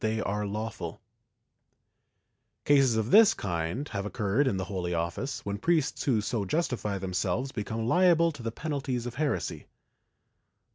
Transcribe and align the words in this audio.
V] 0.03 0.17
ITALIAN 0.19 0.49
MYSTICS 0.51 0.97
43 2.95 3.83
have 3.91 4.03
occurred 4.03 4.47
in 4.47 4.57
the 4.57 4.63
Holy 4.63 4.95
Office, 4.95 5.45
when 5.45 5.59
priests 5.59 6.03
who 6.05 6.21
so 6.21 6.43
justify 6.43 6.97
themselves 6.97 7.51
become 7.51 7.85
liable 7.87 8.31
to 8.31 8.41
the 8.41 8.51
penalties 8.51 9.05
of 9.05 9.13
heresy. 9.21 9.67